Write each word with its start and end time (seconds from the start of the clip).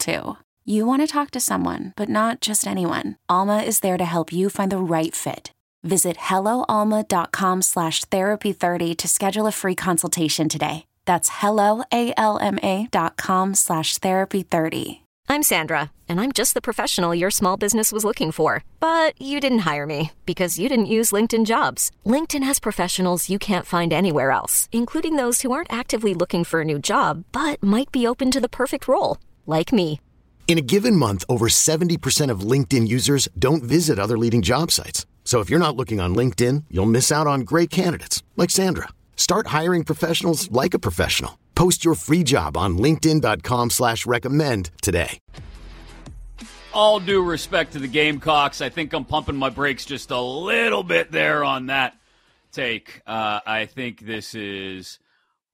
too. 0.00 0.36
You 0.64 0.86
want 0.86 1.02
to 1.02 1.06
talk 1.06 1.30
to 1.32 1.40
someone, 1.40 1.92
but 1.96 2.08
not 2.08 2.40
just 2.40 2.66
anyone. 2.66 3.16
Alma 3.28 3.58
is 3.58 3.80
there 3.80 3.98
to 3.98 4.04
help 4.04 4.32
you 4.32 4.50
find 4.50 4.72
the 4.72 4.78
right 4.78 5.14
fit. 5.14 5.52
Visit 5.82 6.16
helloalma.com 6.16 7.62
slash 7.62 8.04
therapy30 8.06 8.96
to 8.96 9.08
schedule 9.08 9.46
a 9.46 9.52
free 9.52 9.74
consultation 9.74 10.48
today. 10.48 10.86
That's 11.06 11.30
helloalma.com 11.30 13.54
slash 13.54 13.98
therapy30. 13.98 15.00
I'm 15.30 15.44
Sandra, 15.44 15.92
and 16.08 16.20
I'm 16.20 16.32
just 16.32 16.54
the 16.54 16.60
professional 16.60 17.14
your 17.14 17.30
small 17.30 17.56
business 17.56 17.92
was 17.92 18.04
looking 18.04 18.32
for. 18.32 18.64
But 18.80 19.14
you 19.22 19.38
didn't 19.38 19.60
hire 19.60 19.86
me 19.86 20.10
because 20.26 20.58
you 20.58 20.68
didn't 20.68 20.94
use 20.96 21.12
LinkedIn 21.12 21.46
jobs. 21.46 21.92
LinkedIn 22.04 22.42
has 22.42 22.58
professionals 22.58 23.30
you 23.30 23.38
can't 23.38 23.64
find 23.64 23.92
anywhere 23.92 24.32
else, 24.32 24.68
including 24.72 25.14
those 25.14 25.42
who 25.42 25.52
aren't 25.52 25.72
actively 25.72 26.14
looking 26.14 26.42
for 26.42 26.62
a 26.62 26.64
new 26.64 26.80
job, 26.80 27.22
but 27.30 27.62
might 27.62 27.92
be 27.92 28.08
open 28.08 28.32
to 28.32 28.40
the 28.40 28.48
perfect 28.48 28.88
role, 28.88 29.18
like 29.46 29.72
me. 29.72 30.00
In 30.48 30.58
a 30.58 30.62
given 30.62 30.96
month, 30.96 31.24
over 31.28 31.46
70% 31.46 32.28
of 32.28 32.40
LinkedIn 32.40 32.88
users 32.88 33.28
don't 33.38 33.62
visit 33.62 34.00
other 34.00 34.18
leading 34.18 34.42
job 34.42 34.72
sites. 34.72 35.06
So 35.22 35.38
if 35.38 35.48
you're 35.48 35.60
not 35.60 35.76
looking 35.76 36.00
on 36.00 36.12
LinkedIn, 36.12 36.64
you'll 36.72 36.86
miss 36.86 37.12
out 37.12 37.28
on 37.28 37.42
great 37.42 37.70
candidates 37.70 38.24
like 38.36 38.50
Sandra. 38.50 38.88
Start 39.14 39.46
hiring 39.46 39.84
professionals 39.84 40.50
like 40.50 40.74
a 40.74 40.80
professional. 40.80 41.38
Post 41.54 41.84
your 41.84 41.94
free 41.94 42.24
job 42.24 42.56
on 42.56 42.78
LinkedIn.com 42.78 43.70
slash 43.70 44.06
recommend 44.06 44.70
today. 44.82 45.20
All 46.72 46.98
due 46.98 47.22
respect 47.22 47.74
to 47.74 47.78
the 47.78 47.86
Gamecocks, 47.86 48.60
I 48.60 48.70
think 48.70 48.92
I'm 48.92 49.04
pumping 49.04 49.36
my 49.36 49.50
brakes 49.50 49.84
just 49.84 50.10
a 50.10 50.20
little 50.20 50.82
bit 50.82 51.12
there 51.12 51.44
on 51.44 51.66
that 51.66 51.96
take. 52.50 53.02
Uh, 53.06 53.40
I 53.46 53.66
think 53.66 54.00
this 54.00 54.34
is 54.34 54.98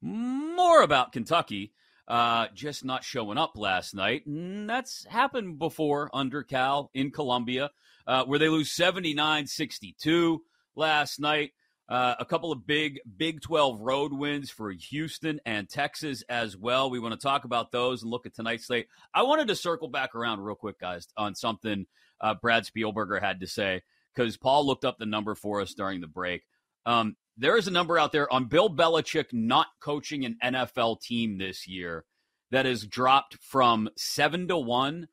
more 0.01 0.83
about 0.83 1.13
Kentucky 1.13 1.73
uh, 2.09 2.47
just 2.55 2.85
not 2.85 3.05
showing 3.05 3.39
up 3.39 3.57
last 3.57 3.95
night. 3.95 4.27
And 4.27 4.69
that's 4.69 5.05
happened 5.07 5.59
before 5.59 6.11
under 6.13 6.43
Cal 6.43 6.91
in 6.95 7.11
Columbia, 7.11 7.71
uh, 8.07 8.25
where 8.25 8.39
they 8.39 8.49
lose 8.49 8.73
79 8.73 9.47
62 9.47 10.43
last 10.75 11.21
night. 11.21 11.53
Uh, 11.89 12.17
a 12.19 12.25
couple 12.25 12.51
of 12.51 12.67
big 12.67 12.99
Big 13.17 13.41
12 13.41 13.81
road 13.81 14.13
wins 14.13 14.51
for 14.51 14.73
Houston 14.73 15.41
and 15.47 15.69
Texas 15.69 16.25
as 16.29 16.57
well. 16.57 16.91
We 16.91 16.99
want 16.99 17.15
to 17.15 17.25
talk 17.25 17.45
about 17.45 17.71
those 17.71 18.03
and 18.03 18.11
look 18.11 18.27
at 18.27 18.35
tonight's 18.35 18.67
slate. 18.67 18.89
I 19.15 19.23
wanted 19.23 19.49
to 19.49 19.55
circle 19.55 19.89
back 19.89 20.17
around 20.17 20.41
real 20.41 20.57
quick, 20.57 20.81
guys, 20.81 21.07
on 21.17 21.37
something 21.37 21.87
uh, 22.21 22.35
Brad 22.35 22.65
Spielberger 22.65 23.21
had 23.21 23.41
to 23.41 23.47
say 23.47 23.83
because 24.15 24.37
Paul 24.37 24.67
looked 24.67 24.85
up 24.85 24.99
the 24.99 25.07
number 25.07 25.37
for 25.37 25.61
us 25.61 25.75
during 25.75 26.01
the 26.01 26.09
break. 26.09 26.43
Um, 26.87 27.17
there 27.37 27.57
is 27.57 27.69
a 27.69 27.71
number 27.73 27.99
out 27.99 28.13
there 28.13 28.33
on 28.33 28.47
Bill 28.47 28.69
Belichick 28.71 29.33
not 29.33 29.67
coaching 29.81 30.25
an 30.25 30.39
NFL 30.43 31.01
team 31.01 31.39
this 31.39 31.67
year 31.67 32.05
that 32.51 32.67
has 32.67 32.87
dropped 32.87 33.37
from 33.41 33.89
seven 33.97 34.49
to 34.49 34.57
one 34.57 35.09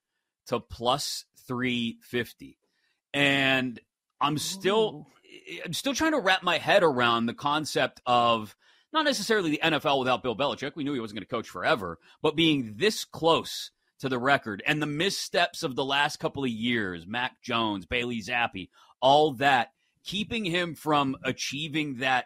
to 0.47 0.59
plus 0.59 1.25
350. 1.47 2.57
And 3.13 3.79
I'm 4.19 4.37
still. 4.37 5.05
Ooh. 5.07 5.13
I'm 5.65 5.73
still 5.73 5.95
trying 5.95 6.11
to 6.11 6.19
wrap 6.19 6.43
my 6.43 6.59
head 6.59 6.83
around 6.83 7.25
the 7.25 7.33
concept 7.33 8.01
of 8.05 8.55
not 8.93 9.03
necessarily 9.03 9.49
the 9.49 9.61
NFL 9.63 9.99
without 9.99 10.21
Bill 10.21 10.35
Belichick. 10.35 10.75
We 10.75 10.83
knew 10.83 10.93
he 10.93 10.99
wasn't 10.99 11.17
going 11.17 11.25
to 11.25 11.35
coach 11.35 11.49
forever, 11.49 11.97
but 12.21 12.35
being 12.35 12.75
this 12.77 13.03
close 13.03 13.71
to 13.99 14.09
the 14.09 14.19
record 14.19 14.61
and 14.67 14.81
the 14.81 14.85
missteps 14.85 15.63
of 15.63 15.75
the 15.75 15.83
last 15.83 16.19
couple 16.19 16.43
of 16.43 16.49
years, 16.49 17.07
Mac 17.07 17.41
Jones, 17.41 17.85
Bailey 17.85 18.21
Zappe, 18.21 18.69
all 19.01 19.33
that, 19.33 19.71
keeping 20.03 20.45
him 20.45 20.75
from 20.75 21.15
achieving 21.23 21.97
that 21.97 22.25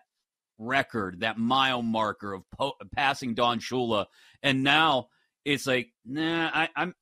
record, 0.57 1.21
that 1.21 1.37
mile 1.37 1.81
marker 1.81 2.33
of 2.33 2.43
po- 2.57 2.77
passing 2.95 3.33
Don 3.33 3.59
Shula. 3.59 4.05
And 4.41 4.63
now 4.63 5.07
it's 5.45 5.67
like, 5.67 5.89
nah, 6.05 6.49
I, 6.53 6.69
am 6.75 6.95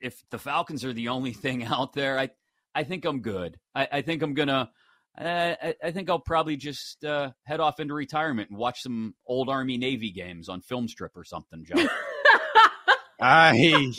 If 0.00 0.22
the 0.30 0.38
Falcons 0.38 0.84
are 0.84 0.92
the 0.92 1.08
only 1.08 1.32
thing 1.34 1.64
out 1.64 1.92
there, 1.92 2.18
I, 2.18 2.30
I 2.74 2.84
think 2.84 3.04
I'm 3.04 3.20
good. 3.20 3.58
I, 3.74 3.88
I 3.90 4.02
think 4.02 4.22
I'm 4.22 4.34
gonna 4.34 4.70
I, 5.18 5.74
I, 5.82 5.90
think 5.90 6.08
I'll 6.08 6.20
probably 6.20 6.56
just 6.56 7.04
uh, 7.04 7.32
head 7.44 7.60
off 7.60 7.80
into 7.80 7.94
retirement 7.94 8.50
and 8.50 8.58
watch 8.58 8.82
some 8.82 9.14
old 9.26 9.48
Army 9.48 9.76
Navy 9.76 10.12
games 10.12 10.48
on 10.48 10.60
film 10.60 10.88
strip 10.88 11.16
or 11.16 11.24
something, 11.24 11.64
Joe. 11.64 11.86
I 13.20 13.92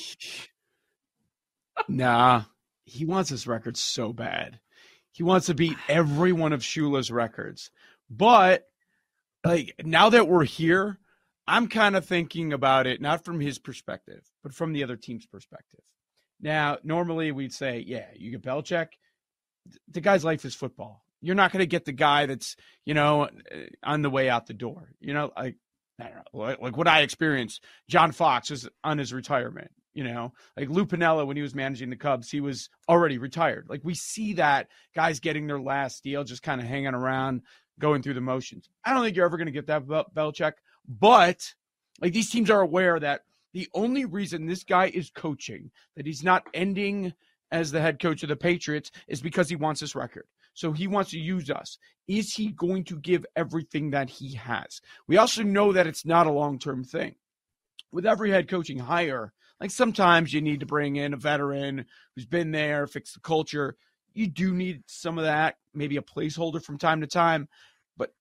nah, 1.88 2.44
he 2.86 3.06
wants 3.06 3.30
his 3.30 3.46
record 3.46 3.78
so 3.78 4.14
bad. 4.14 4.60
He 5.12 5.24
wants 5.24 5.48
to 5.48 5.54
beat 5.54 5.78
every 5.88 6.32
one 6.32 6.54
of 6.54 6.62
Shula's 6.62 7.12
records. 7.12 7.72
But 8.10 8.68
like 9.44 9.76
now 9.84 10.10
that 10.10 10.28
we're 10.28 10.46
here, 10.46 11.00
I'm 11.48 11.68
kind 11.68 11.96
of 11.96 12.06
thinking 12.06 12.54
about 12.54 12.88
it 12.88 13.02
not 13.02 13.26
from 13.26 13.40
his 13.40 13.60
perspective, 13.60 14.24
but 14.44 14.54
from 14.54 14.74
the 14.74 14.84
other 14.84 14.96
team's 14.96 15.26
perspective. 15.26 15.82
Now, 16.40 16.78
normally 16.84 17.32
we'd 17.32 17.54
say, 17.54 17.84
yeah, 17.86 18.06
you 18.16 18.32
get 18.32 18.42
Belichick, 18.42 18.88
the 19.90 20.02
guy's 20.02 20.24
life 20.24 20.46
is 20.46 20.56
football. 20.56 21.04
You're 21.22 21.36
not 21.36 21.52
going 21.52 21.62
to 21.62 21.68
get 21.68 21.86
the 21.86 21.92
guy 21.92 22.26
that's, 22.26 22.56
you 22.84 22.94
know, 22.94 23.30
on 23.84 24.02
the 24.02 24.10
way 24.10 24.30
out 24.30 24.48
the 24.48 24.54
door. 24.54 24.92
You 25.00 25.14
know, 25.14 25.32
like, 25.38 25.58
know, 26.00 26.56
like 26.60 26.78
what 26.78 26.88
I 26.88 27.02
experienced. 27.02 27.64
John 27.88 28.12
Fox 28.12 28.50
is 28.50 28.68
on 28.84 28.98
his 28.98 29.14
retirement. 29.14 29.72
You 29.94 30.06
know, 30.06 30.34
like 30.56 30.70
Lou 30.70 30.86
Piniella 30.86 31.28
when 31.28 31.36
he 31.36 31.44
was 31.44 31.54
managing 31.54 31.90
the 31.90 31.98
Cubs, 31.98 32.32
he 32.32 32.40
was 32.40 32.70
already 32.88 33.18
retired. 33.18 33.66
Like 33.68 33.82
we 33.84 33.94
see 33.94 34.34
that 34.34 34.68
guys 34.96 35.20
getting 35.20 35.48
their 35.48 35.60
last 35.60 36.04
deal, 36.04 36.24
just 36.24 36.44
kind 36.44 36.62
of 36.62 36.68
hanging 36.68 36.94
around, 36.94 37.42
going 37.78 38.02
through 38.02 38.14
the 38.14 38.22
motions. 38.22 38.70
I 38.86 38.94
don't 38.94 39.04
think 39.04 39.16
you're 39.16 39.26
ever 39.26 39.38
going 39.38 39.48
to 39.48 39.52
get 39.52 39.68
that 39.68 39.88
Bel- 39.88 40.10
Belichick, 40.16 40.54
but 40.88 41.54
like 42.00 42.14
these 42.14 42.30
teams 42.30 42.50
are 42.50 42.62
aware 42.62 43.00
that 43.00 43.22
the 43.54 43.68
only 43.74 44.06
reason 44.06 44.48
this 44.48 44.64
guy 44.64 44.88
is 44.88 45.10
coaching, 45.10 45.72
that 45.98 46.06
he's 46.06 46.24
not 46.24 46.48
ending 46.54 47.14
as 47.52 47.72
the 47.72 47.82
head 47.82 48.00
coach 48.00 48.24
of 48.24 48.30
the 48.30 48.36
Patriots 48.36 48.92
is 49.08 49.22
because 49.22 49.50
he 49.50 49.56
wants 49.56 49.82
this 49.82 49.96
record. 49.96 50.26
So 50.54 50.72
he 50.72 50.88
wants 50.88 51.12
to 51.12 51.20
use 51.20 51.50
us. 51.50 51.78
Is 52.08 52.34
he 52.34 52.52
going 52.52 52.84
to 52.86 53.00
give 53.00 53.26
everything 53.36 53.92
that 53.92 54.10
he 54.10 54.36
has? 54.36 54.82
We 55.08 55.18
also 55.18 55.44
know 55.44 55.72
that 55.74 55.88
it's 55.88 56.06
not 56.06 56.28
a 56.28 56.32
long 56.32 56.60
term 56.60 56.84
thing. 56.84 57.16
With 57.92 58.06
every 58.06 58.32
head 58.32 58.48
coaching 58.48 58.80
hire, 58.80 59.34
like 59.60 59.72
sometimes 59.72 60.34
you 60.34 60.42
need 60.42 60.62
to 60.62 60.66
bring 60.66 60.96
in 60.96 61.14
a 61.14 61.18
veteran 61.18 61.86
who's 62.16 62.26
been 62.26 62.52
there, 62.52 62.88
fix 62.88 63.14
the 63.14 63.20
culture. 63.20 63.76
You 64.14 64.28
do 64.28 64.54
need 64.54 64.84
some 64.88 65.18
of 65.18 65.26
that, 65.26 65.56
maybe 65.74 65.98
a 65.98 66.02
placeholder 66.02 66.64
from 66.64 66.78
time 66.78 67.02
to 67.02 67.08
time. 67.08 67.48
But 67.98 68.14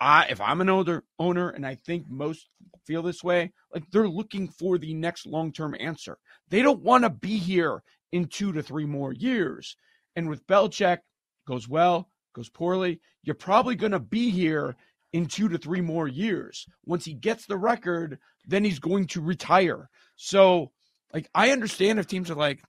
I, 0.00 0.26
if 0.30 0.40
I'm 0.40 0.60
an 0.60 0.70
older 0.70 1.04
owner, 1.18 1.50
and 1.50 1.66
I 1.66 1.74
think 1.74 2.08
most 2.08 2.48
feel 2.86 3.02
this 3.02 3.22
way, 3.22 3.52
like 3.74 3.84
they're 3.90 4.08
looking 4.08 4.48
for 4.48 4.78
the 4.78 4.94
next 4.94 5.26
long 5.26 5.52
term 5.52 5.76
answer. 5.78 6.18
They 6.48 6.62
don't 6.62 6.82
want 6.82 7.04
to 7.04 7.10
be 7.10 7.36
here 7.36 7.82
in 8.12 8.26
two 8.26 8.52
to 8.52 8.62
three 8.62 8.86
more 8.86 9.12
years. 9.12 9.76
And 10.14 10.28
with 10.28 10.46
Belichick, 10.46 10.98
goes 11.46 11.68
well, 11.68 12.08
goes 12.34 12.48
poorly, 12.48 13.00
you're 13.22 13.34
probably 13.34 13.74
going 13.74 13.92
to 13.92 14.00
be 14.00 14.30
here 14.30 14.76
in 15.12 15.26
two 15.26 15.48
to 15.48 15.58
three 15.58 15.80
more 15.80 16.08
years. 16.08 16.66
Once 16.84 17.04
he 17.04 17.14
gets 17.14 17.46
the 17.46 17.56
record, 17.56 18.18
then 18.46 18.64
he's 18.64 18.78
going 18.78 19.06
to 19.08 19.20
retire. 19.20 19.88
So, 20.16 20.72
like, 21.12 21.28
I 21.34 21.50
understand 21.50 21.98
if 21.98 22.06
teams 22.06 22.30
are 22.30 22.34
like, 22.34 22.62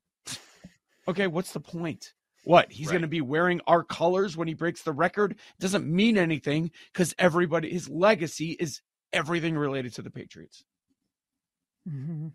okay, 1.08 1.28
what's 1.28 1.54
the 1.54 1.60
point? 1.60 2.14
What? 2.44 2.72
He's 2.72 2.88
right. 2.88 2.94
going 2.94 3.02
to 3.02 3.08
be 3.08 3.22
wearing 3.22 3.62
our 3.68 3.84
colors 3.84 4.38
when 4.38 4.48
he 4.48 4.54
breaks 4.54 4.84
the 4.84 4.94
record? 4.94 5.32
It 5.32 5.62
doesn't 5.62 5.86
mean 5.86 6.18
anything 6.18 6.72
because 6.94 7.14
everybody, 7.20 7.70
his 7.70 7.90
legacy 7.90 8.52
is 8.52 8.82
everything 9.12 9.58
related 9.58 9.96
to 9.96 10.02
the 10.02 10.12
Patriots. 10.12 10.64
Mm-hmm. 11.88 12.28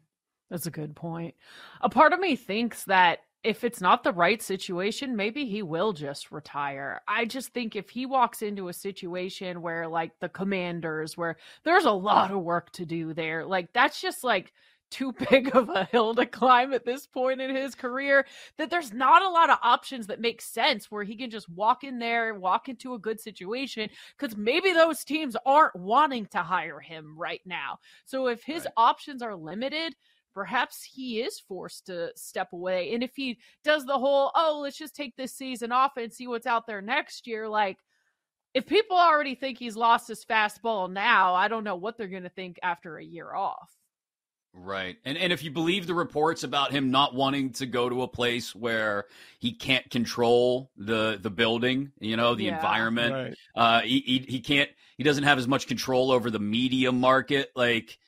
That's 0.51 0.67
a 0.67 0.71
good 0.71 0.95
point. 0.95 1.35
A 1.81 1.89
part 1.89 2.13
of 2.13 2.21
me 2.21 2.37
thinks 2.37 2.85
that 2.85 3.21
if 3.45 3.65
it's 3.65 3.81
not 3.81 4.05
the 4.05 4.13
right 4.13 4.41
situation, 4.41 5.17
maybe 5.17 5.47
he 5.47 5.63
will 5.63 5.93
just 5.93 6.31
retire. 6.31 7.01
I 7.09 7.25
just 7.25 7.49
think 7.53 7.75
if 7.75 7.91
he 7.91 8.07
walks 8.07 8.43
into 8.43 8.69
a 8.69 8.73
situation 8.73 9.63
where, 9.63 9.89
like, 9.89 10.13
the 10.21 10.29
commanders, 10.29 11.17
where 11.17 11.37
there's 11.65 11.85
a 11.85 11.91
lot 11.91 12.31
of 12.31 12.43
work 12.43 12.71
to 12.73 12.87
do 12.87 13.15
there, 13.15 13.45
like, 13.45 13.73
that's 13.73 14.01
just 14.01 14.23
like 14.23 14.53
too 14.93 15.13
big 15.31 15.57
of 15.57 15.69
a 15.71 15.85
hill 15.87 16.15
to 16.15 16.27
climb 16.27 16.73
at 16.73 16.85
this 16.85 17.07
point 17.07 17.41
in 17.41 17.55
his 17.55 17.75
career 17.75 18.27
that 18.59 18.71
there's 18.71 18.93
not 18.93 19.23
a 19.23 19.29
lot 19.29 19.51
of 19.51 19.59
options 19.63 20.07
that 20.07 20.21
make 20.21 20.41
sense 20.41 20.91
where 20.91 21.03
he 21.03 21.17
can 21.17 21.31
just 21.31 21.49
walk 21.49 21.83
in 21.83 21.99
there 21.99 22.35
walk 22.35 22.69
into 22.69 22.93
a 22.93 22.99
good 22.99 23.19
situation 23.19 23.89
because 24.17 24.37
maybe 24.37 24.73
those 24.73 25.03
teams 25.03 25.35
aren't 25.47 25.75
wanting 25.75 26.27
to 26.27 26.39
hire 26.39 26.79
him 26.79 27.17
right 27.17 27.41
now 27.47 27.79
so 28.05 28.27
if 28.27 28.43
his 28.43 28.65
right. 28.65 28.75
options 28.77 29.23
are 29.23 29.35
limited 29.35 29.95
perhaps 30.35 30.83
he 30.83 31.21
is 31.21 31.39
forced 31.41 31.87
to 31.87 32.11
step 32.17 32.53
away. 32.53 32.95
And 32.95 33.03
if 33.03 33.13
he 33.15 33.39
does 33.65 33.85
the 33.85 33.99
whole, 33.99 34.31
oh, 34.35 34.61
let's 34.63 34.79
just 34.79 34.97
take 34.97 35.17
this 35.17 35.35
season 35.35 35.73
off 35.73 35.97
and 35.97 36.13
see 36.13 36.27
what's 36.27 36.47
out 36.47 36.67
there 36.67 36.83
next 36.83 37.27
year, 37.27 37.49
like 37.49 37.79
if 38.55 38.67
people 38.67 38.97
already 38.97 39.35
think 39.35 39.59
he's 39.59 39.77
lost 39.77 40.09
his 40.09 40.25
fastball 40.25 40.91
now, 40.91 41.35
I 41.35 41.49
don't 41.49 41.65
know 41.65 41.77
what 41.77 41.97
they're 41.97 42.09
going 42.09 42.23
to 42.25 42.29
think 42.29 42.59
after 42.63 42.99
a 42.99 43.05
year 43.05 43.35
off. 43.35 43.71
Right. 44.55 44.99
And 45.07 45.17
and 45.17 45.33
if 45.33 45.43
you 45.43 45.51
believe 45.51 45.87
the 45.87 45.95
reports 45.95 46.45
about 46.45 46.73
him 46.73 46.91
not 46.91 47.15
wanting 47.15 47.53
to 47.55 47.67
go 47.67 47.89
to 47.89 48.03
a 48.03 48.09
place 48.09 48.55
where 48.55 49.07
he 49.39 49.53
can't 49.53 49.89
control 49.91 50.71
the 50.77 51.19
the 51.21 51.31
building, 51.31 51.91
you 52.01 52.19
know, 52.19 52.35
the 52.35 52.45
yeah. 52.45 52.57
environment, 52.57 53.15
right. 53.15 53.35
uh 53.57 53.81
he, 53.81 54.01
he 54.01 54.19
he 54.29 54.41
can't 54.41 54.69
he 54.99 55.05
doesn't 55.05 55.25
have 55.25 55.39
as 55.39 55.49
much 55.49 55.67
control 55.67 56.11
over 56.11 56.31
the 56.31 56.39
media 56.39 56.93
market 56.93 57.51
like 57.57 57.99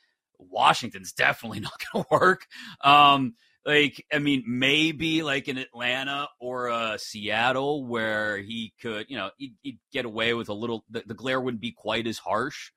Washington's 0.50 1.12
definitely 1.12 1.61
not 1.61 1.73
going 1.93 2.05
to 2.05 2.08
work. 2.11 2.46
Um 2.82 3.35
like 3.67 4.05
I 4.12 4.19
mean 4.19 4.44
maybe 4.46 5.23
like 5.23 5.49
in 5.49 5.58
Atlanta 5.58 6.29
or 6.41 6.70
uh 6.70 6.99
Seattle 6.99 7.87
where 7.87 8.38
he 8.38 8.73
could, 8.81 9.06
you 9.08 9.17
know, 9.17 9.31
he'd, 9.38 9.55
he'd 9.62 9.79
get 9.93 10.05
away 10.05 10.35
with 10.35 10.49
a 10.49 10.55
little 10.55 10.85
the, 10.91 11.02
the 11.06 11.14
glare 11.14 11.41
wouldn't 11.41 11.62
be 11.62 11.73
quite 11.73 12.06
as 12.06 12.19
harsh, 12.19 12.73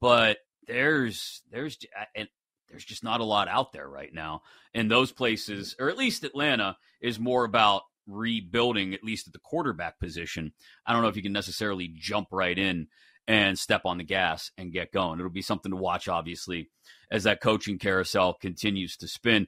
but 0.00 0.38
there's 0.66 1.42
there's 1.50 1.78
and 2.14 2.28
there's 2.72 2.84
just 2.84 3.04
not 3.04 3.20
a 3.20 3.24
lot 3.24 3.48
out 3.48 3.72
there 3.72 3.88
right 3.88 4.12
now. 4.12 4.42
And 4.74 4.90
those 4.90 5.12
places, 5.12 5.76
or 5.78 5.90
at 5.90 5.98
least 5.98 6.24
Atlanta, 6.24 6.76
is 7.00 7.20
more 7.20 7.44
about 7.44 7.82
rebuilding, 8.06 8.94
at 8.94 9.04
least 9.04 9.26
at 9.26 9.32
the 9.32 9.38
quarterback 9.38 10.00
position. 10.00 10.52
I 10.86 10.92
don't 10.92 11.02
know 11.02 11.08
if 11.08 11.16
you 11.16 11.22
can 11.22 11.32
necessarily 11.32 11.92
jump 11.94 12.28
right 12.32 12.58
in 12.58 12.88
and 13.28 13.58
step 13.58 13.82
on 13.84 13.98
the 13.98 14.04
gas 14.04 14.50
and 14.58 14.72
get 14.72 14.90
going. 14.90 15.20
It'll 15.20 15.30
be 15.30 15.42
something 15.42 15.70
to 15.70 15.76
watch, 15.76 16.08
obviously, 16.08 16.70
as 17.12 17.22
that 17.24 17.40
coaching 17.40 17.78
carousel 17.78 18.34
continues 18.34 18.96
to 18.96 19.06
spin. 19.06 19.46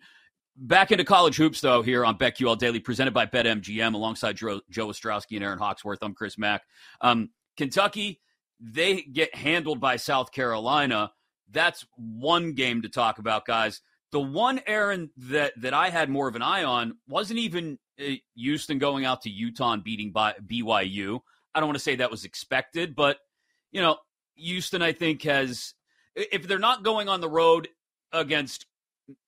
Back 0.57 0.93
into 0.93 1.03
college 1.03 1.37
hoops, 1.37 1.61
though, 1.61 1.83
here 1.83 2.05
on 2.05 2.17
BetQL 2.17 2.57
Daily, 2.57 2.79
presented 2.79 3.13
by 3.13 3.27
BetMGM, 3.27 3.95
alongside 3.95 4.37
Joe, 4.37 4.61
Ostrowski 4.71 5.35
and 5.35 5.43
Erin 5.43 5.59
Hawksworth. 5.59 5.99
I'm 6.01 6.15
Chris 6.15 6.39
Mack. 6.39 6.63
Um, 7.01 7.31
Kentucky, 7.57 8.21
they 8.61 9.03
get 9.03 9.35
handled 9.35 9.81
by 9.81 9.97
South 9.97 10.31
Carolina 10.31 11.11
that's 11.55 11.87
one 11.97 12.53
game 12.53 12.83
to 12.83 12.89
talk 12.89 13.19
about, 13.19 13.47
guys. 13.47 13.81
The 14.13 14.21
one 14.21 14.61
Erin 14.67 15.11
that 15.17 15.53
that 15.61 15.75
I 15.75 15.91
had 15.91 16.09
more 16.09 16.29
of 16.29 16.37
an 16.37 16.43
eye 16.43 16.65
on 16.65 16.99
wasn't 17.09 17.41
even 17.41 17.79
uh, 17.99 18.13
Houston 18.37 18.79
going 18.79 19.05
out 19.05 19.23
to 19.23 19.31
Utah 19.31 19.73
and 19.73 19.83
beating 19.83 20.13
by 20.13 20.35
BYU. 20.47 21.21
I 21.55 21.61
don't 21.61 21.69
want 21.69 21.79
to 21.79 21.83
say 21.85 21.97
that 21.97 22.11
was 22.11 22.25
expected, 22.25 22.95
but 22.95 23.19
you 23.73 23.81
know, 23.81 23.97
Houston 24.35 24.83
I 24.83 24.93
think 24.93 25.23
has 25.23 25.75
if 26.15 26.47
they're 26.47 26.59
not 26.59 26.83
going 26.83 27.09
on 27.09 27.21
the 27.21 27.29
road 27.29 27.69
against 28.13 28.67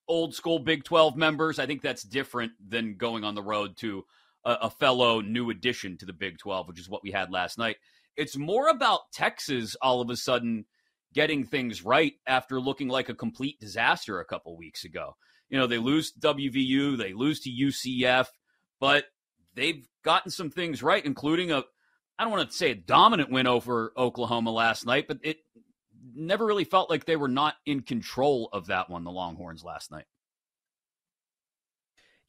old 0.07 0.33
school 0.33 0.59
Big 0.59 0.83
12 0.83 1.15
members, 1.15 1.59
I 1.59 1.65
think 1.65 1.81
that's 1.81 2.03
different 2.03 2.53
than 2.65 2.95
going 2.95 3.23
on 3.23 3.35
the 3.35 3.43
road 3.43 3.77
to 3.77 4.05
a, 4.45 4.57
a 4.63 4.69
fellow 4.69 5.21
new 5.21 5.49
addition 5.49 5.97
to 5.97 6.05
the 6.05 6.13
Big 6.13 6.37
12, 6.37 6.67
which 6.67 6.79
is 6.79 6.89
what 6.89 7.03
we 7.03 7.11
had 7.11 7.31
last 7.31 7.57
night. 7.57 7.77
It's 8.15 8.37
more 8.37 8.69
about 8.69 9.11
Texas 9.13 9.75
all 9.81 10.01
of 10.01 10.09
a 10.09 10.15
sudden 10.15 10.65
getting 11.13 11.43
things 11.43 11.83
right 11.83 12.13
after 12.25 12.59
looking 12.59 12.87
like 12.87 13.09
a 13.09 13.15
complete 13.15 13.59
disaster 13.59 14.19
a 14.19 14.25
couple 14.25 14.57
weeks 14.57 14.83
ago. 14.83 15.15
You 15.49 15.57
know, 15.57 15.67
they 15.67 15.77
lose 15.77 16.11
to 16.11 16.19
WVU, 16.19 16.97
they 16.97 17.13
lose 17.13 17.39
to 17.41 17.49
UCF, 17.49 18.27
but 18.79 19.05
they've 19.53 19.87
gotten 20.03 20.31
some 20.31 20.49
things 20.49 20.83
right, 20.83 21.05
including 21.05 21.51
a, 21.51 21.63
I 22.19 22.23
don't 22.23 22.31
want 22.31 22.49
to 22.49 22.55
say 22.55 22.71
a 22.71 22.75
dominant 22.75 23.31
win 23.31 23.47
over 23.47 23.93
Oklahoma 23.95 24.51
last 24.51 24.85
night, 24.85 25.07
but 25.07 25.19
it 25.21 25.37
never 26.15 26.45
really 26.45 26.63
felt 26.63 26.89
like 26.89 27.05
they 27.05 27.15
were 27.15 27.27
not 27.27 27.55
in 27.65 27.81
control 27.81 28.49
of 28.53 28.67
that 28.67 28.89
one, 28.89 29.03
the 29.03 29.11
Longhorns 29.11 29.63
last 29.63 29.91
night. 29.91 30.05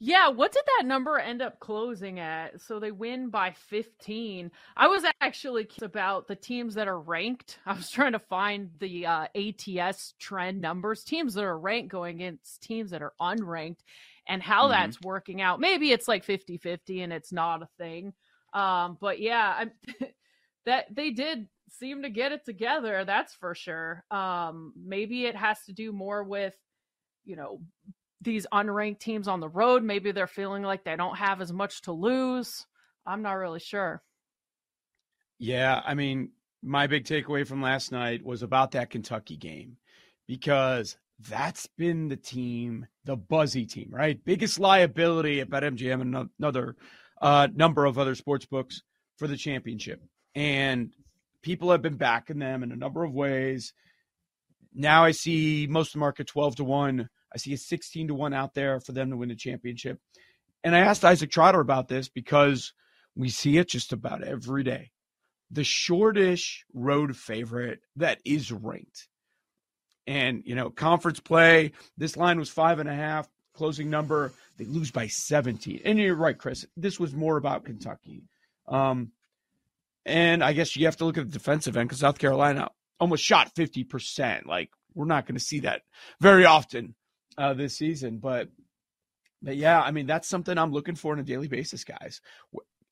Yeah, 0.00 0.28
what 0.28 0.52
did 0.52 0.62
that 0.64 0.86
number 0.86 1.18
end 1.18 1.42
up 1.42 1.58
closing 1.58 2.20
at? 2.20 2.60
So 2.60 2.78
they 2.78 2.92
win 2.92 3.30
by 3.30 3.50
15. 3.68 4.50
I 4.76 4.86
was 4.86 5.04
actually 5.20 5.68
about 5.82 6.28
the 6.28 6.36
teams 6.36 6.74
that 6.74 6.86
are 6.86 7.00
ranked. 7.00 7.58
I 7.66 7.72
was 7.72 7.90
trying 7.90 8.12
to 8.12 8.20
find 8.20 8.70
the 8.78 9.06
uh, 9.06 9.26
ATS 9.34 10.14
trend 10.20 10.60
numbers, 10.60 11.02
teams 11.02 11.34
that 11.34 11.42
are 11.42 11.58
ranked 11.58 11.90
going 11.90 12.16
against 12.16 12.62
teams 12.62 12.92
that 12.92 13.02
are 13.02 13.14
unranked, 13.20 13.80
and 14.28 14.40
how 14.40 14.64
mm-hmm. 14.64 14.72
that's 14.72 15.00
working 15.00 15.40
out. 15.40 15.58
Maybe 15.58 15.90
it's 15.90 16.06
like 16.06 16.22
50 16.22 16.58
50 16.58 17.02
and 17.02 17.12
it's 17.12 17.32
not 17.32 17.62
a 17.62 17.68
thing. 17.76 18.12
Um, 18.52 18.98
but 19.00 19.20
yeah, 19.20 19.52
I'm, 19.58 19.72
that 20.64 20.94
they 20.94 21.10
did 21.10 21.48
seem 21.70 22.02
to 22.02 22.10
get 22.10 22.32
it 22.32 22.44
together. 22.44 23.04
That's 23.04 23.34
for 23.34 23.54
sure. 23.54 24.04
Um, 24.10 24.72
maybe 24.76 25.26
it 25.26 25.36
has 25.36 25.58
to 25.66 25.72
do 25.72 25.92
more 25.92 26.22
with, 26.22 26.54
you 27.24 27.36
know, 27.36 27.60
these 28.20 28.46
unranked 28.52 29.00
teams 29.00 29.28
on 29.28 29.40
the 29.40 29.48
road. 29.48 29.82
Maybe 29.82 30.12
they're 30.12 30.26
feeling 30.26 30.62
like 30.62 30.84
they 30.84 30.96
don't 30.96 31.16
have 31.16 31.40
as 31.40 31.52
much 31.52 31.82
to 31.82 31.92
lose. 31.92 32.66
I'm 33.06 33.22
not 33.22 33.32
really 33.34 33.60
sure. 33.60 34.02
Yeah, 35.38 35.80
I 35.84 35.94
mean, 35.94 36.30
my 36.62 36.86
big 36.86 37.04
takeaway 37.04 37.46
from 37.46 37.62
last 37.62 37.92
night 37.92 38.24
was 38.24 38.42
about 38.42 38.72
that 38.72 38.90
Kentucky 38.90 39.36
game 39.36 39.76
because 40.26 40.96
that's 41.28 41.66
been 41.76 42.08
the 42.08 42.16
team, 42.16 42.86
the 43.04 43.16
buzzy 43.16 43.66
team, 43.66 43.88
right? 43.90 44.22
Biggest 44.24 44.58
liability 44.58 45.40
at 45.40 45.50
BetMGM 45.50 46.00
and 46.00 46.30
another 46.38 46.76
uh, 47.20 47.48
number 47.54 47.84
of 47.84 47.98
other 47.98 48.14
sports 48.14 48.46
books 48.46 48.82
for 49.16 49.26
the 49.26 49.36
championship. 49.36 50.02
And 50.34 50.92
people 51.42 51.70
have 51.70 51.82
been 51.82 51.96
backing 51.96 52.38
them 52.38 52.62
in 52.62 52.72
a 52.72 52.76
number 52.76 53.04
of 53.04 53.12
ways. 53.12 53.72
Now 54.74 55.04
I 55.04 55.12
see 55.12 55.66
most 55.68 55.88
of 55.88 55.92
the 55.94 55.98
market 56.00 56.26
12 56.26 56.56
to 56.56 56.64
1 56.64 57.08
I 57.32 57.38
see 57.38 57.52
a 57.52 57.58
16 57.58 58.08
to 58.08 58.14
1 58.14 58.32
out 58.32 58.54
there 58.54 58.80
for 58.80 58.92
them 58.92 59.10
to 59.10 59.16
win 59.16 59.28
the 59.28 59.36
championship. 59.36 60.00
And 60.64 60.74
I 60.74 60.80
asked 60.80 61.04
Isaac 61.04 61.30
Trotter 61.30 61.60
about 61.60 61.88
this 61.88 62.08
because 62.08 62.72
we 63.14 63.28
see 63.28 63.58
it 63.58 63.68
just 63.68 63.92
about 63.92 64.22
every 64.22 64.64
day. 64.64 64.90
The 65.50 65.64
shortish 65.64 66.64
road 66.74 67.16
favorite 67.16 67.80
that 67.96 68.18
is 68.24 68.52
ranked. 68.52 69.08
And, 70.06 70.42
you 70.46 70.54
know, 70.54 70.70
conference 70.70 71.20
play, 71.20 71.72
this 71.96 72.16
line 72.16 72.38
was 72.38 72.48
five 72.48 72.78
and 72.78 72.88
a 72.88 72.94
half, 72.94 73.28
closing 73.54 73.90
number. 73.90 74.32
They 74.56 74.64
lose 74.64 74.90
by 74.90 75.06
17. 75.06 75.82
And 75.84 75.98
you're 75.98 76.14
right, 76.14 76.36
Chris. 76.36 76.64
This 76.76 76.98
was 76.98 77.14
more 77.14 77.36
about 77.36 77.64
Kentucky. 77.64 78.24
Um, 78.66 79.12
and 80.08 80.42
I 80.42 80.54
guess 80.54 80.74
you 80.74 80.86
have 80.86 80.96
to 80.96 81.04
look 81.04 81.18
at 81.18 81.26
the 81.26 81.38
defensive 81.38 81.76
end 81.76 81.88
because 81.88 82.00
South 82.00 82.18
Carolina 82.18 82.70
almost 82.98 83.22
shot 83.22 83.54
50%. 83.54 84.46
Like, 84.46 84.70
we're 84.94 85.04
not 85.04 85.26
going 85.26 85.36
to 85.36 85.44
see 85.44 85.60
that 85.60 85.82
very 86.20 86.44
often 86.44 86.94
uh, 87.36 87.54
this 87.54 87.76
season. 87.76 88.18
But 88.18 88.48
but 89.40 89.56
yeah, 89.56 89.80
I 89.80 89.92
mean 89.92 90.06
that's 90.06 90.28
something 90.28 90.58
I'm 90.58 90.72
looking 90.72 90.96
for 90.96 91.12
on 91.12 91.20
a 91.20 91.24
daily 91.24 91.48
basis, 91.48 91.84
guys. 91.84 92.20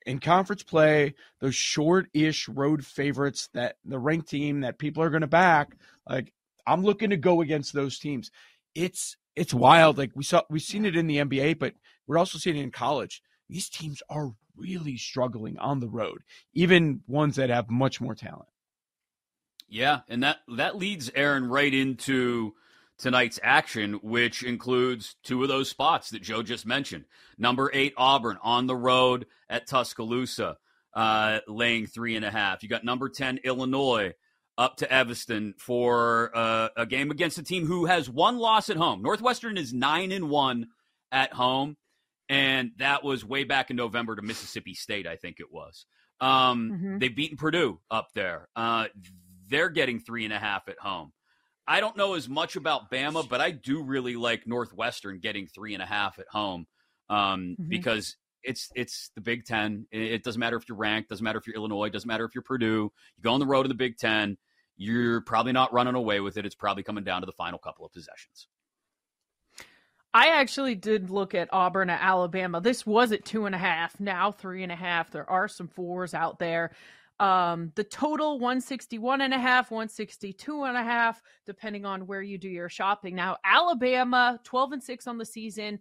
In 0.05 0.19
conference 0.19 0.63
play, 0.63 1.15
those 1.41 1.55
short-ish 1.55 2.47
road 2.47 2.85
favorites 2.85 3.49
that 3.53 3.75
the 3.83 3.99
ranked 3.99 4.29
team 4.29 4.61
that 4.61 4.79
people 4.79 5.03
are 5.03 5.09
going 5.09 5.21
to 5.21 5.27
back, 5.27 5.75
like 6.09 6.31
I'm 6.65 6.83
looking 6.83 7.09
to 7.09 7.17
go 7.17 7.41
against 7.41 7.73
those 7.73 7.99
teams. 7.99 8.31
It's 8.73 9.17
it's 9.35 9.53
wild. 9.53 9.97
Like 9.97 10.11
we 10.15 10.23
saw, 10.23 10.43
we've 10.49 10.61
seen 10.61 10.85
it 10.85 10.95
in 10.95 11.07
the 11.07 11.17
NBA, 11.17 11.59
but 11.59 11.73
we're 12.07 12.17
also 12.17 12.37
seeing 12.37 12.57
it 12.57 12.63
in 12.63 12.71
college. 12.71 13.21
These 13.49 13.69
teams 13.69 14.01
are 14.09 14.31
really 14.57 14.97
struggling 14.97 15.57
on 15.57 15.79
the 15.79 15.89
road, 15.89 16.23
even 16.53 17.01
ones 17.07 17.35
that 17.35 17.49
have 17.49 17.69
much 17.69 18.01
more 18.01 18.15
talent. 18.15 18.49
Yeah, 19.69 20.01
and 20.07 20.23
that 20.23 20.37
that 20.55 20.77
leads 20.77 21.11
Erin 21.13 21.47
right 21.47 21.73
into 21.73 22.53
tonight's 22.97 23.39
action, 23.43 23.93
which 24.01 24.43
includes 24.43 25.15
two 25.23 25.43
of 25.43 25.49
those 25.49 25.69
spots 25.69 26.09
that 26.09 26.21
Joe 26.21 26.41
just 26.41 26.65
mentioned. 26.65 27.05
Number 27.37 27.69
eight, 27.73 27.93
Auburn 27.97 28.37
on 28.41 28.65
the 28.65 28.75
road 28.75 29.27
at 29.49 29.67
Tuscaloosa, 29.67 30.57
uh, 30.93 31.39
laying 31.47 31.85
three 31.85 32.15
and 32.15 32.25
a 32.25 32.31
half. 32.31 32.63
You 32.63 32.69
got 32.69 32.83
number 32.83 33.09
10, 33.09 33.41
Illinois 33.43 34.13
up 34.57 34.77
to 34.77 34.91
Evanston 34.91 35.53
for 35.57 36.31
uh, 36.35 36.69
a 36.75 36.85
game 36.85 37.11
against 37.11 37.37
a 37.37 37.43
team 37.43 37.67
who 37.67 37.85
has 37.85 38.09
one 38.09 38.37
loss 38.39 38.69
at 38.69 38.77
home. 38.77 39.01
Northwestern 39.03 39.57
is 39.57 39.73
nine 39.73 40.11
and 40.11 40.29
one 40.29 40.67
at 41.11 41.33
home, 41.33 41.77
and 42.29 42.71
that 42.77 43.03
was 43.03 43.23
way 43.23 43.43
back 43.43 43.69
in 43.69 43.75
November 43.75 44.15
to 44.15 44.21
Mississippi 44.21 44.73
State, 44.73 45.07
I 45.07 45.15
think 45.15 45.39
it 45.39 45.51
was. 45.51 45.85
Um, 46.19 46.71
mm-hmm. 46.71 46.97
They've 46.99 47.15
beaten 47.15 47.37
Purdue 47.37 47.79
up 47.89 48.09
there. 48.13 48.49
Uh, 48.55 48.87
they're 49.49 49.69
getting 49.69 49.99
three 49.99 50.25
and 50.25 50.33
a 50.33 50.39
half 50.39 50.67
at 50.67 50.79
home. 50.79 51.13
I 51.67 51.79
don't 51.79 51.97
know 51.97 52.13
as 52.15 52.29
much 52.29 52.55
about 52.55 52.89
Bama, 52.89 53.27
but 53.27 53.41
I 53.41 53.51
do 53.51 53.83
really 53.83 54.15
like 54.15 54.47
Northwestern 54.47 55.19
getting 55.19 55.47
three 55.47 55.73
and 55.73 55.83
a 55.83 55.85
half 55.85 56.17
at 56.17 56.27
home 56.29 56.65
um, 57.09 57.55
mm-hmm. 57.59 57.67
because 57.67 58.15
it's 58.43 58.69
it's 58.73 59.11
the 59.15 59.21
Big 59.21 59.45
Ten. 59.45 59.85
It 59.91 60.23
doesn't 60.23 60.39
matter 60.39 60.55
if 60.55 60.67
you're 60.69 60.77
ranked, 60.77 61.09
doesn't 61.09 61.23
matter 61.23 61.39
if 61.39 61.45
you're 61.45 61.55
Illinois, 61.55 61.89
doesn't 61.89 62.07
matter 62.07 62.23
if 62.23 62.33
you're 62.33 62.41
Purdue. 62.41 62.91
You 63.17 63.23
go 63.23 63.33
on 63.33 63.39
the 63.39 63.45
road 63.45 63.65
in 63.65 63.69
the 63.69 63.75
Big 63.75 63.97
Ten, 63.97 64.37
you're 64.77 65.21
probably 65.21 65.51
not 65.51 65.73
running 65.73 65.95
away 65.95 66.19
with 66.21 66.37
it. 66.37 66.45
It's 66.45 66.55
probably 66.55 66.83
coming 66.83 67.03
down 67.03 67.21
to 67.21 67.25
the 67.25 67.33
final 67.33 67.59
couple 67.59 67.85
of 67.85 67.91
possessions. 67.91 68.47
I 70.13 70.29
actually 70.29 70.75
did 70.75 71.09
look 71.09 71.35
at 71.35 71.49
Auburn 71.51 71.89
at 71.89 72.01
Alabama. 72.01 72.61
This 72.61 72.85
was 72.85 73.11
at 73.11 73.25
two 73.25 73.45
and 73.45 73.53
a 73.53 73.57
half, 73.59 73.99
now 73.99 74.31
three 74.31 74.63
and 74.63 74.71
a 74.71 74.75
half. 74.75 75.11
There 75.11 75.29
are 75.29 75.47
some 75.47 75.67
fours 75.67 76.13
out 76.13 76.39
there. 76.39 76.71
Um, 77.19 77.71
the 77.75 77.83
total 77.83 78.33
161 78.39 79.21
and 79.21 79.33
a 79.33 79.39
half, 79.39 79.71
162 79.71 80.63
and 80.63 80.77
a 80.77 80.83
half, 80.83 81.21
depending 81.45 81.85
on 81.85 82.05
where 82.05 82.21
you 82.21 82.37
do 82.37 82.49
your 82.49 82.69
shopping. 82.69 83.15
Now, 83.15 83.37
Alabama, 83.43 84.39
12 84.43 84.73
and 84.73 84.83
6 84.83 85.07
on 85.07 85.17
the 85.17 85.25
season, 85.25 85.79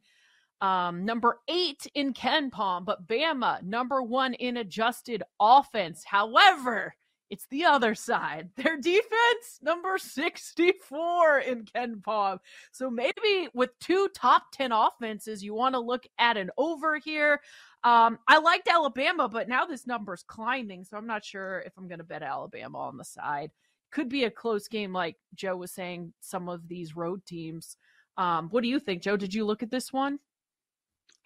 um, 0.63 1.05
number 1.05 1.41
eight 1.49 1.87
in 1.95 2.15
KenPom, 2.15 2.87
but 2.87 3.07
Bama, 3.07 3.63
number 3.63 4.03
one 4.03 4.33
in 4.35 4.57
adjusted 4.57 5.23
offense. 5.39 6.03
However, 6.05 6.95
it's 7.31 7.47
the 7.51 7.65
other 7.65 7.95
side. 7.95 8.51
Their 8.57 8.77
defense, 8.77 9.61
number 9.63 9.99
64 9.99 11.39
in 11.41 11.65
KenPom. 11.65 12.39
So 12.73 12.91
maybe 12.91 13.49
with 13.55 13.71
two 13.81 14.09
top 14.15 14.45
10 14.53 14.73
offenses, 14.73 15.43
you 15.43 15.55
want 15.55 15.75
to 15.75 15.81
look 15.81 16.07
at 16.19 16.37
an 16.37 16.51
over 16.57 16.99
here. 16.99 17.41
Um, 17.85 18.19
I 18.27 18.39
liked 18.39 18.69
Alabama, 18.69 19.29
but 19.29 19.49
now 19.49 19.65
this 19.65 19.87
number's 19.87 20.25
climbing, 20.27 20.85
so 20.85 20.97
I'm 20.97 21.07
not 21.07 21.25
sure 21.25 21.63
if 21.67 21.73
I'm 21.77 21.89
going 21.89 21.99
to 21.99 22.05
bet 22.05 22.23
Alabama 22.23 22.79
on 22.79 22.97
the 22.97 23.05
side. 23.05 23.51
Could 23.93 24.09
be 24.09 24.25
a 24.25 24.31
close 24.31 24.69
game, 24.69 24.93
like 24.93 25.17
Joe 25.35 25.57
was 25.57 25.73
saying, 25.73 26.13
some 26.21 26.49
of 26.49 26.67
these 26.69 26.97
road 26.97 27.25
teams. 27.27 27.77
Um, 28.17 28.49
what 28.49 28.63
do 28.63 28.69
you 28.69 28.81
think, 28.81 29.03
Joe? 29.03 29.17
Did 29.17 29.35
you 29.35 29.45
look 29.45 29.63
at 29.63 29.71
this 29.71 29.93
one? 29.93 30.19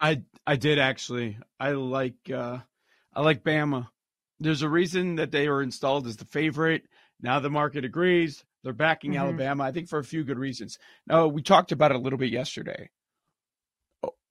I 0.00 0.23
I 0.47 0.57
did 0.57 0.78
actually. 0.78 1.38
I 1.59 1.73
like 1.73 2.14
uh 2.33 2.59
I 3.14 3.23
like 3.23 3.45
Bama. 3.45 3.88
There's 4.40 4.62
a 4.62 4.68
reason 4.68 5.16
that 5.16 5.30
they 5.30 5.49
were 5.49 5.62
installed 5.62 6.06
as 6.06 6.16
the 6.16 6.25
favorite. 6.25 6.85
Now 7.20 7.40
the 7.40 7.50
market 7.50 7.85
agrees. 7.85 8.44
They're 8.62 8.73
backing 8.73 9.12
mm-hmm. 9.12 9.20
Alabama, 9.20 9.64
I 9.64 9.73
think 9.73 9.88
for 9.88 9.99
a 9.99 10.04
few 10.04 10.25
good 10.25 10.38
reasons. 10.38 10.78
Now, 11.06 11.26
we 11.26 11.42
talked 11.42 11.73
about 11.73 11.92
it 11.92 11.97
a 11.97 12.00
little 12.00 12.18
bit 12.18 12.30
yesterday. 12.30 12.90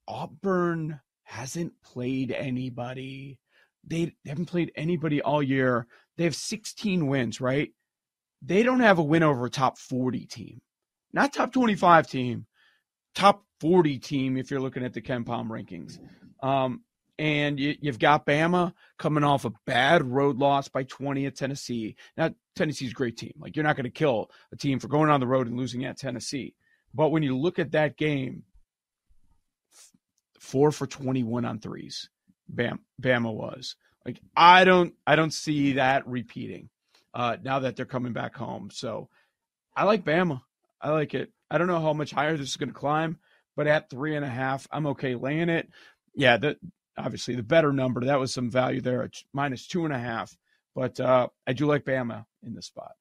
Auburn 0.08 1.00
hasn't 1.24 1.74
played 1.84 2.32
anybody. 2.32 3.40
They, 3.88 4.06
they 4.24 4.30
haven't 4.30 4.48
played 4.48 4.72
anybody 4.76 5.22
all 5.22 5.42
year. 5.42 5.88
They 6.18 6.24
have 6.26 6.36
16 6.36 7.08
wins, 7.08 7.40
right? 7.40 7.72
They 8.42 8.64
don't 8.64 8.80
have 8.80 9.00
a 9.00 9.04
win 9.04 9.24
over 9.24 9.46
a 9.46 9.50
top 9.50 9.78
40 9.78 10.26
team. 10.26 10.62
Not 11.14 11.34
top 11.34 11.52
25 11.52 12.08
team, 12.08 12.46
top 13.16 13.44
40 13.62 14.00
team 14.00 14.38
if 14.38 14.52
you're 14.52 14.60
looking 14.60 14.84
at 14.84 14.94
the 14.94 15.02
KenPom 15.02 15.48
rankings. 15.48 16.00
Um, 16.42 16.84
and 17.20 17.60
you, 17.60 17.76
have 17.84 18.00
got 18.00 18.26
Bama 18.26 18.74
coming 18.98 19.26
off 19.26 19.44
a 19.44 19.52
bad 19.66 20.06
road 20.06 20.38
loss 20.38 20.70
by 20.70 20.84
20 20.84 21.26
at 21.26 21.36
Tennessee. 21.36 21.98
Now, 22.16 22.34
Tennessee's 22.56 22.92
a 22.92 22.96
great 22.96 23.18
team. 23.18 23.34
Like, 23.38 23.58
you're 23.58 23.66
not 23.66 23.76
going 23.76 23.84
to 23.84 23.90
kill 23.90 24.32
a 24.54 24.56
team 24.56 24.80
for 24.80 24.88
going 24.88 25.10
on 25.10 25.20
the 25.20 25.28
road 25.28 25.48
and 25.48 25.58
losing 25.58 25.84
at 25.84 25.98
Tennessee. 25.98 26.56
But 26.94 27.10
when 27.10 27.22
you 27.22 27.38
look 27.38 27.60
at 27.60 27.74
that 27.74 27.98
game, 27.98 28.44
four 30.40 30.72
for 30.72 30.88
21 30.88 31.44
on 31.44 31.60
threes, 31.60 32.10
Bam, 32.48 32.80
Bama 33.02 33.34
was. 33.34 33.76
Like, 34.06 34.22
I 34.36 34.64
don't, 34.64 34.94
I 35.06 35.18
don't 35.18 35.34
see 35.34 35.74
that 35.74 36.08
repeating 36.08 36.70
uh, 37.14 37.36
now 37.44 37.60
that 37.60 37.76
they're 37.76 37.86
coming 37.86 38.14
back 38.14 38.34
home. 38.34 38.70
So 38.72 39.10
I 39.76 39.84
like 39.84 40.06
Bama. 40.06 40.42
I 40.82 40.92
like 40.92 41.14
it. 41.14 41.34
I 41.52 41.58
don't 41.58 41.68
know 41.68 41.82
how 41.82 41.92
much 41.92 42.12
higher 42.12 42.38
this 42.38 42.52
is 42.52 42.58
going 42.58 42.70
to 42.70 42.74
climb, 42.74 43.18
but 43.58 43.68
at 43.68 43.90
three 43.90 44.16
and 44.16 44.24
a 44.24 44.30
half, 44.30 44.70
I'm 44.72 44.88
okay 44.88 45.16
laying 45.16 45.50
it. 45.50 45.70
Yeah, 46.16 46.38
the, 46.38 46.58
obviously 47.00 47.36
the 47.36 47.44
better 47.44 47.72
number. 47.72 48.02
That 48.02 48.20
was 48.20 48.34
some 48.34 48.50
value 48.50 48.82
there 48.82 49.04
at 49.04 49.14
minus 49.34 49.68
two 49.68 49.86
and 49.86 49.94
a 49.94 50.00
half. 50.00 50.36
But 50.76 51.00
uh, 51.00 51.28
I 51.48 51.54
do 51.54 51.66
like 51.66 51.86
Bama 51.86 52.26
in 52.46 52.54
this 52.54 52.68
spot. 52.68 52.92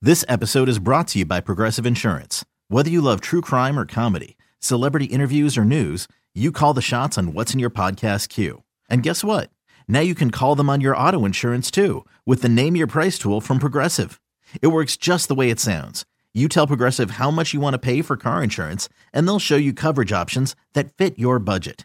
This 0.00 0.24
episode 0.28 0.68
is 0.68 0.78
brought 0.78 1.08
to 1.08 1.18
you 1.20 1.24
by 1.24 1.40
Progressive 1.40 1.86
Insurance. 1.86 2.44
Whether 2.68 2.90
you 2.90 3.00
love 3.00 3.20
true 3.20 3.40
crime 3.40 3.78
or 3.78 3.86
comedy, 3.86 4.36
celebrity 4.58 5.06
interviews 5.06 5.58
or 5.58 5.64
news, 5.64 6.08
you 6.34 6.50
call 6.50 6.74
the 6.74 6.80
shots 6.80 7.18
on 7.18 7.34
what's 7.34 7.52
in 7.52 7.60
your 7.60 7.70
podcast 7.70 8.28
queue. 8.28 8.62
And 8.88 9.02
guess 9.02 9.22
what? 9.22 9.50
Now 9.86 10.00
you 10.00 10.14
can 10.14 10.30
call 10.30 10.56
them 10.56 10.70
on 10.70 10.80
your 10.80 10.96
auto 10.96 11.24
insurance 11.24 11.70
too 11.70 12.04
with 12.26 12.42
the 12.42 12.48
Name 12.48 12.76
Your 12.76 12.86
Price 12.86 13.18
tool 13.18 13.40
from 13.40 13.58
Progressive. 13.58 14.20
It 14.60 14.68
works 14.68 14.96
just 14.96 15.28
the 15.28 15.34
way 15.34 15.50
it 15.50 15.60
sounds. 15.60 16.04
You 16.34 16.48
tell 16.48 16.66
Progressive 16.66 17.12
how 17.12 17.30
much 17.30 17.52
you 17.52 17.60
want 17.60 17.74
to 17.74 17.78
pay 17.78 18.00
for 18.00 18.16
car 18.16 18.42
insurance, 18.42 18.88
and 19.12 19.28
they'll 19.28 19.38
show 19.38 19.56
you 19.56 19.74
coverage 19.74 20.12
options 20.12 20.56
that 20.72 20.96
fit 20.96 21.18
your 21.18 21.38
budget. 21.38 21.84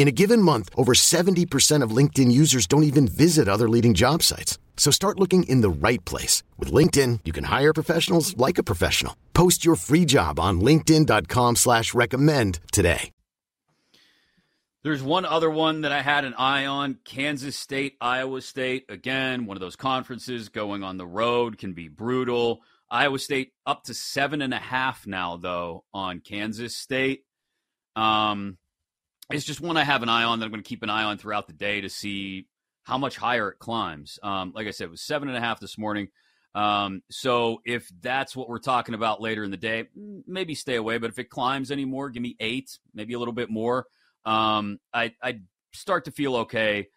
In 0.00 0.08
a 0.08 0.12
given 0.12 0.40
month, 0.40 0.70
over 0.78 0.94
70% 0.94 1.82
of 1.82 1.94
LinkedIn 1.94 2.32
users 2.32 2.66
don't 2.66 2.84
even 2.84 3.06
visit 3.06 3.48
other 3.48 3.68
leading 3.68 3.92
job 3.92 4.22
sites. 4.22 4.58
So 4.78 4.90
start 4.90 5.20
looking 5.20 5.42
in 5.42 5.60
the 5.60 5.68
right 5.68 6.02
place. 6.06 6.42
With 6.56 6.72
LinkedIn, 6.72 7.20
you 7.26 7.34
can 7.34 7.44
hire 7.44 7.74
professionals 7.74 8.34
like 8.38 8.56
a 8.56 8.62
professional. 8.62 9.14
Post 9.34 9.62
your 9.62 9.76
free 9.76 10.06
job 10.06 10.40
on 10.40 10.62
linkedin.com 10.62 11.56
slash 11.56 11.92
recommend 11.92 12.60
today. 12.72 13.10
There's 14.82 15.02
one 15.02 15.26
other 15.26 15.50
one 15.50 15.82
that 15.82 15.92
I 15.92 16.00
had 16.00 16.24
an 16.24 16.32
eye 16.32 16.64
on, 16.64 16.96
Kansas 17.04 17.54
State, 17.54 17.98
Iowa 18.00 18.40
State. 18.40 18.86
Again, 18.88 19.44
one 19.44 19.58
of 19.58 19.60
those 19.60 19.76
conferences 19.76 20.48
going 20.48 20.82
on 20.82 20.96
the 20.96 21.06
road 21.06 21.58
can 21.58 21.74
be 21.74 21.88
brutal. 21.88 22.62
Iowa 22.90 23.18
State 23.18 23.52
up 23.66 23.84
to 23.84 23.92
seven 23.92 24.40
and 24.40 24.54
a 24.54 24.58
half 24.58 25.06
now, 25.06 25.36
though, 25.36 25.84
on 25.92 26.20
Kansas 26.20 26.74
State. 26.74 27.24
Um, 27.96 28.56
it's 29.30 29.44
just 29.44 29.60
one 29.60 29.76
I 29.76 29.84
have 29.84 30.02
an 30.02 30.08
eye 30.08 30.24
on 30.24 30.38
that 30.38 30.46
I'm 30.46 30.50
going 30.50 30.62
to 30.62 30.68
keep 30.68 30.82
an 30.82 30.90
eye 30.90 31.04
on 31.04 31.18
throughout 31.18 31.46
the 31.46 31.52
day 31.52 31.80
to 31.80 31.88
see 31.88 32.46
how 32.82 32.98
much 32.98 33.16
higher 33.16 33.50
it 33.50 33.58
climbs. 33.58 34.18
Um, 34.22 34.52
like 34.54 34.66
I 34.66 34.70
said, 34.70 34.84
it 34.84 34.90
was 34.90 35.02
seven 35.02 35.28
and 35.28 35.36
a 35.36 35.40
half 35.40 35.60
this 35.60 35.78
morning. 35.78 36.08
Um, 36.54 37.02
so 37.10 37.60
if 37.64 37.88
that's 38.00 38.34
what 38.34 38.48
we're 38.48 38.58
talking 38.58 38.94
about 38.94 39.20
later 39.20 39.44
in 39.44 39.50
the 39.50 39.56
day, 39.56 39.84
maybe 40.26 40.54
stay 40.54 40.74
away. 40.74 40.98
But 40.98 41.10
if 41.10 41.18
it 41.18 41.30
climbs 41.30 41.70
anymore, 41.70 42.10
give 42.10 42.22
me 42.22 42.36
eight, 42.40 42.78
maybe 42.92 43.14
a 43.14 43.18
little 43.18 43.34
bit 43.34 43.50
more. 43.50 43.86
Um, 44.24 44.80
I 44.92 45.14
I 45.22 45.40
start 45.72 46.06
to 46.06 46.10
feel 46.10 46.36
okay 46.36 46.88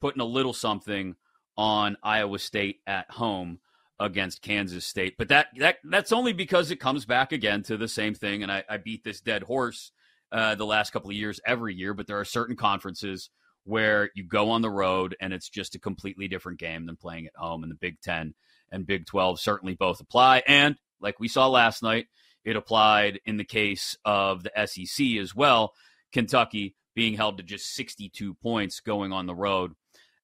putting 0.00 0.20
a 0.20 0.26
little 0.26 0.52
something 0.52 1.16
on 1.56 1.96
Iowa 2.02 2.38
State 2.38 2.80
at 2.86 3.10
home 3.10 3.58
against 3.98 4.42
Kansas 4.42 4.86
State. 4.86 5.16
But 5.18 5.28
that 5.28 5.48
that 5.58 5.78
that's 5.84 6.12
only 6.12 6.32
because 6.32 6.70
it 6.70 6.76
comes 6.76 7.04
back 7.04 7.32
again 7.32 7.62
to 7.64 7.76
the 7.76 7.88
same 7.88 8.14
thing, 8.14 8.42
and 8.42 8.52
I, 8.52 8.64
I 8.68 8.76
beat 8.76 9.04
this 9.04 9.20
dead 9.20 9.42
horse 9.42 9.92
uh, 10.32 10.54
the 10.54 10.66
last 10.66 10.90
couple 10.90 11.10
of 11.10 11.16
years 11.16 11.40
every 11.46 11.74
year, 11.74 11.94
but 11.94 12.06
there 12.06 12.20
are 12.20 12.24
certain 12.24 12.56
conferences 12.56 13.30
where 13.64 14.10
you 14.14 14.24
go 14.24 14.50
on 14.50 14.62
the 14.62 14.70
road 14.70 15.16
and 15.20 15.32
it's 15.32 15.48
just 15.48 15.74
a 15.74 15.78
completely 15.78 16.28
different 16.28 16.58
game 16.58 16.86
than 16.86 16.96
playing 16.96 17.26
at 17.26 17.36
home. 17.36 17.62
And 17.62 17.70
the 17.70 17.76
Big 17.76 18.00
Ten 18.00 18.34
and 18.70 18.86
Big 18.86 19.06
12 19.06 19.40
certainly 19.40 19.74
both 19.74 20.00
apply. 20.00 20.42
And 20.46 20.76
like 21.00 21.20
we 21.20 21.28
saw 21.28 21.48
last 21.48 21.82
night, 21.82 22.06
it 22.44 22.56
applied 22.56 23.20
in 23.26 23.36
the 23.36 23.44
case 23.44 23.96
of 24.04 24.42
the 24.42 24.66
SEC 24.66 25.06
as 25.20 25.34
well. 25.34 25.74
Kentucky 26.12 26.74
being 26.94 27.14
held 27.14 27.36
to 27.36 27.42
just 27.42 27.74
62 27.74 28.34
points 28.34 28.80
going 28.80 29.12
on 29.12 29.26
the 29.26 29.34
road 29.34 29.72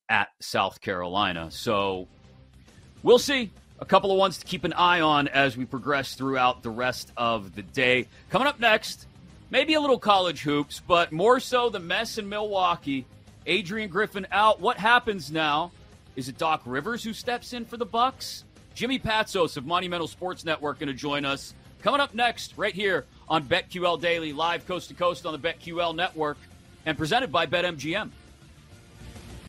at 0.09 0.29
South 0.41 0.81
Carolina. 0.81 1.51
So 1.51 2.09
we'll 3.03 3.19
see. 3.19 3.51
A 3.79 3.85
couple 3.85 4.11
of 4.11 4.17
ones 4.17 4.39
to 4.39 4.47
keep 4.47 4.65
an 4.65 4.73
eye 4.73 5.01
on 5.01 5.29
as 5.29 5.57
we 5.57 5.67
progress 5.67 6.15
throughout 6.15 6.63
the 6.63 6.71
rest 6.71 7.13
of 7.17 7.55
the 7.55 7.63
day. 7.63 8.09
Coming 8.31 8.49
up 8.49 8.59
next, 8.59 9.07
maybe 9.51 9.75
a 9.75 9.81
little 9.81 9.99
college 9.99 10.43
hoops, 10.43 10.81
but 10.87 11.13
more 11.13 11.41
so 11.41 11.69
the 11.69 11.81
mess 11.81 12.19
in 12.19 12.29
Milwaukee. 12.29 13.07
Adrian 13.47 13.89
Griffin 13.89 14.27
out. 14.33 14.61
What 14.61 14.77
happens 14.77 15.31
now? 15.31 15.71
Is 16.17 16.29
it 16.29 16.39
Doc 16.39 16.63
Rivers 16.65 17.05
who 17.05 17.13
steps 17.13 17.53
in 17.53 17.65
for 17.65 17.77
the 17.77 17.87
Bucks? 17.87 18.45
Jimmy 18.75 18.99
Patsos 18.99 19.57
of 19.57 19.67
Monumental 19.67 20.09
Sports 20.09 20.45
Network 20.45 20.79
going 20.79 20.89
to 20.89 20.95
join 20.95 21.25
us. 21.25 21.55
Coming 21.83 22.01
up 22.01 22.15
next, 22.15 22.55
right 22.57 22.75
here 22.75 23.05
on 23.29 23.45
BetQL 23.45 24.01
Daily, 24.01 24.33
live 24.33 24.67
coast 24.67 24.89
to 24.89 24.95
coast 24.95 25.27
on 25.27 25.33
the 25.33 25.39
BetQL 25.39 25.95
network, 25.95 26.39
and 26.85 26.99
presented 26.99 27.31
by 27.31 27.47
BetMGM. 27.47 28.11